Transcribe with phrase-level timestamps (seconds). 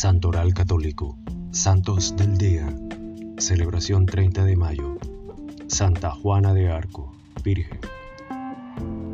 [0.00, 1.18] Santoral Católico,
[1.50, 2.72] Santos del Día,
[3.38, 4.96] celebración 30 de mayo,
[5.66, 7.80] Santa Juana de Arco, Virgen.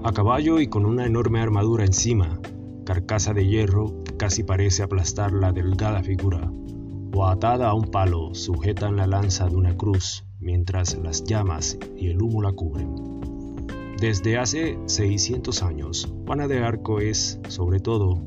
[0.04, 2.38] A caballo y con una enorme armadura encima,
[2.84, 6.52] carcasa de hierro que casi parece aplastar la delgada figura,
[7.14, 12.08] o atada a un palo, sujetan la lanza de una cruz mientras las llamas y
[12.08, 12.94] el humo la cubren.
[13.98, 18.20] Desde hace 600 años, Juana de Arco es, sobre todo,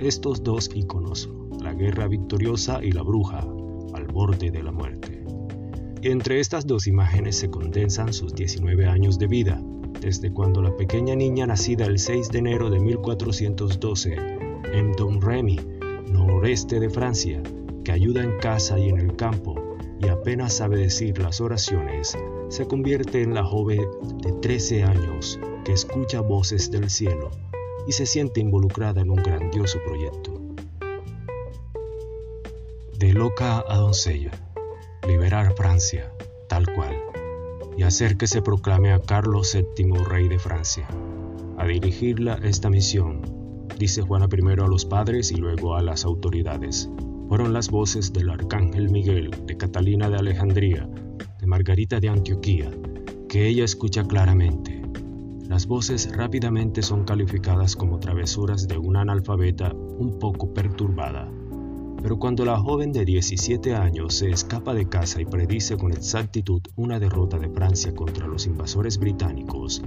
[0.00, 3.40] estos dos iconos, la guerra victoriosa y la bruja,
[3.94, 5.24] al borde de la muerte.
[6.02, 9.62] Entre estas dos imágenes se condensan sus 19 años de vida,
[10.00, 14.16] desde cuando la pequeña niña nacida el 6 de enero de 1412
[14.72, 15.58] en Domremy,
[16.10, 17.42] noreste de Francia,
[17.84, 19.70] que ayuda en casa y en el campo
[20.02, 22.16] y apenas sabe decir las oraciones,
[22.48, 23.82] se convierte en la joven
[24.22, 27.30] de 13 años que escucha voces del cielo
[27.86, 30.29] y se siente involucrada en un grandioso proyecto.
[33.00, 34.30] De loca a doncella,
[35.08, 36.12] liberar Francia,
[36.50, 36.94] tal cual,
[37.74, 40.86] y hacer que se proclame a Carlos VII rey de Francia.
[41.56, 43.22] A dirigirla esta misión,
[43.78, 46.90] dice Juana I a los padres y luego a las autoridades.
[47.30, 50.86] Fueron las voces del arcángel Miguel, de Catalina de Alejandría,
[51.38, 52.70] de Margarita de Antioquía,
[53.30, 54.82] que ella escucha claramente.
[55.48, 61.32] Las voces rápidamente son calificadas como travesuras de una analfabeta un poco perturbada
[62.10, 66.60] pero cuando la joven de 17 años se escapa de casa y predice con exactitud
[66.74, 69.80] una derrota de Francia contra los invasores británicos,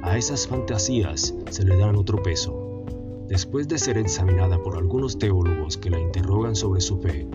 [0.00, 2.84] a esas fantasías se le dan otro peso.
[3.26, 7.26] Después de ser examinada por algunos teólogos que la interrogan sobre su fe,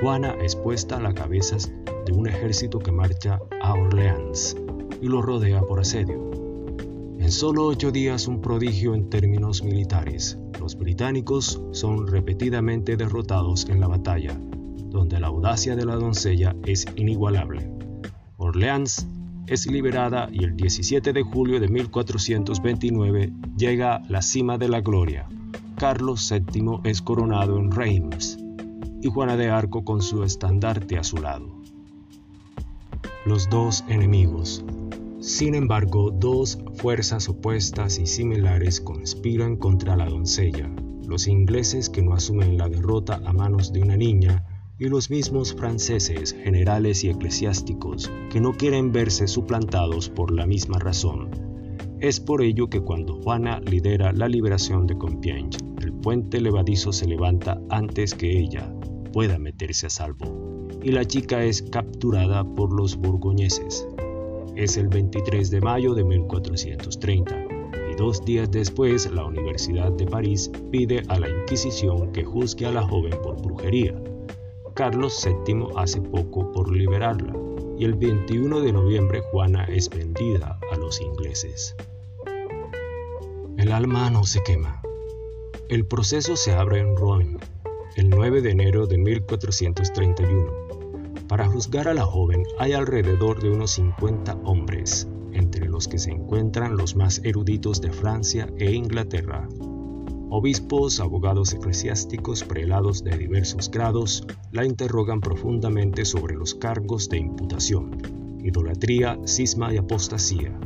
[0.00, 1.58] Juana es puesta a la cabeza
[2.04, 4.56] de un ejército que marcha a Orleans
[5.00, 6.32] y lo rodea por asedio.
[7.20, 13.80] En solo ocho días un prodigio en términos militares, los británicos son repetidamente derrotados en
[13.80, 14.38] la batalla,
[14.90, 17.70] donde la audacia de la doncella es inigualable.
[18.36, 19.06] Orleans
[19.46, 25.28] es liberada y el 17 de julio de 1429 llega la cima de la gloria.
[25.76, 28.38] Carlos VII es coronado en Reims
[29.02, 31.46] y Juana de Arco con su estandarte a su lado.
[33.26, 34.64] Los dos enemigos,
[35.24, 40.70] sin embargo, dos fuerzas opuestas y similares conspiran contra la doncella,
[41.08, 44.44] los ingleses que no asumen la derrota a manos de una niña
[44.78, 50.78] y los mismos franceses, generales y eclesiásticos, que no quieren verse suplantados por la misma
[50.78, 51.30] razón.
[52.00, 57.06] Es por ello que cuando Juana lidera la liberación de Compiègne, el puente levadizo se
[57.06, 58.70] levanta antes que ella
[59.10, 63.88] pueda meterse a salvo, y la chica es capturada por los borgoñeses.
[64.56, 67.46] Es el 23 de mayo de 1430
[67.90, 72.70] y dos días después la Universidad de París pide a la Inquisición que juzgue a
[72.70, 74.00] la joven por brujería.
[74.74, 77.34] Carlos VII hace poco por liberarla
[77.76, 81.74] y el 21 de noviembre Juana es vendida a los ingleses.
[83.56, 84.82] El alma no se quema.
[85.68, 87.38] El proceso se abre en Rouen
[87.96, 90.63] el 9 de enero de 1431
[91.34, 96.12] para juzgar a la joven hay alrededor de unos 50 hombres, entre los que se
[96.12, 99.48] encuentran los más eruditos de Francia e Inglaterra.
[100.30, 108.38] Obispos, abogados eclesiásticos, prelados de diversos grados la interrogan profundamente sobre los cargos de imputación,
[108.44, 110.56] idolatría, cisma y apostasía.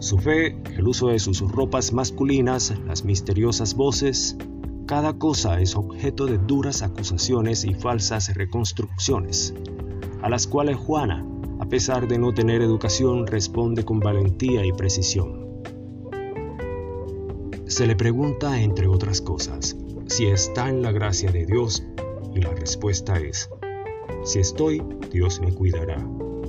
[0.00, 4.36] Su fe, el uso de sus ropas masculinas, las misteriosas voces,
[4.84, 9.54] cada cosa es objeto de duras acusaciones y falsas reconstrucciones
[10.22, 11.26] a las cuales Juana,
[11.60, 15.48] a pesar de no tener educación, responde con valentía y precisión.
[17.66, 19.76] Se le pregunta, entre otras cosas,
[20.06, 21.84] si está en la gracia de Dios
[22.34, 23.48] y la respuesta es,
[24.24, 26.06] si estoy, Dios me cuidará.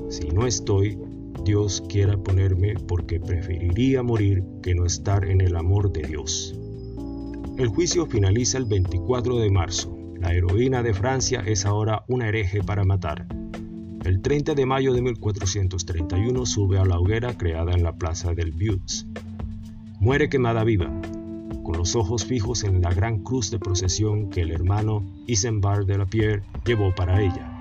[0.09, 0.99] Si no estoy,
[1.45, 6.57] Dios quiera ponerme porque preferiría morir que no estar en el amor de Dios.
[7.57, 9.97] El juicio finaliza el 24 de marzo.
[10.19, 13.40] La heroína de Francia es ahora una hereje para matar
[14.03, 18.51] el 30 de mayo de 1431 sube a la hoguera creada en la plaza del
[18.51, 19.05] Buttes.
[19.99, 20.91] Muere quemada viva,
[21.63, 25.99] con los ojos fijos en la gran cruz de procesión que el hermano Isambard de
[25.99, 27.57] la Pierre llevó para ella.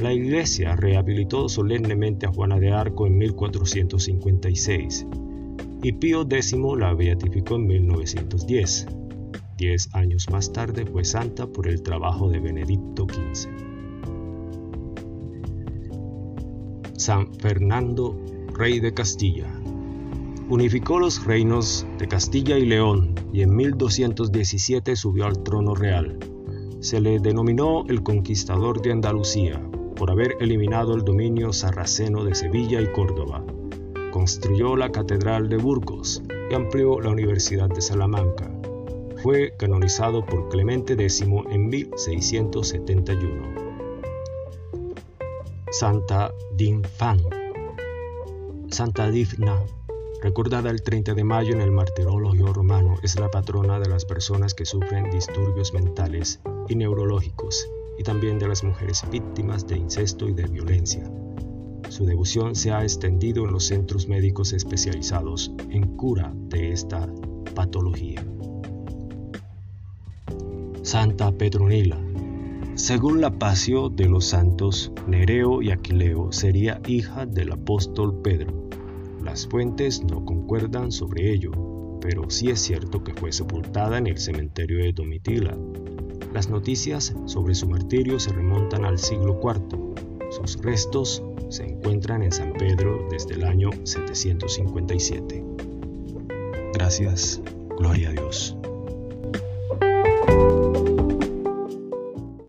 [0.00, 5.06] La iglesia rehabilitó solemnemente a Juana de Arco en 1456
[5.82, 8.86] y Pío X la beatificó en 1910.
[9.58, 13.73] Diez años más tarde fue santa por el trabajo de Benedicto XV.
[17.04, 18.18] San Fernando,
[18.54, 19.44] rey de Castilla.
[20.48, 26.18] Unificó los reinos de Castilla y León y en 1217 subió al trono real.
[26.80, 29.60] Se le denominó el conquistador de Andalucía
[29.96, 33.44] por haber eliminado el dominio sarraceno de Sevilla y Córdoba.
[34.10, 38.50] Construyó la Catedral de Burgos y amplió la Universidad de Salamanca.
[39.22, 41.20] Fue canonizado por Clemente X
[41.50, 43.63] en 1671.
[45.76, 47.18] Santa Dinfan.
[48.68, 49.60] Santa Difna,
[50.22, 54.54] recordada el 30 de mayo en el martirologio romano, es la patrona de las personas
[54.54, 57.68] que sufren disturbios mentales y neurológicos
[57.98, 61.10] y también de las mujeres víctimas de incesto y de violencia.
[61.88, 67.08] Su devoción se ha extendido en los centros médicos especializados en cura de esta
[67.52, 68.24] patología.
[70.82, 71.98] Santa Petronila.
[72.74, 78.68] Según la pasio de los santos, Nereo y Aquileo sería hija del apóstol Pedro.
[79.22, 81.52] Las fuentes no concuerdan sobre ello,
[82.00, 85.56] pero sí es cierto que fue sepultada en el cementerio de Domitila,
[86.34, 89.94] las noticias sobre su martirio se remontan al siglo IV.
[90.32, 95.44] Sus restos se encuentran en San Pedro desde el año 757.
[96.72, 97.40] Gracias,
[97.78, 98.56] gloria a Dios.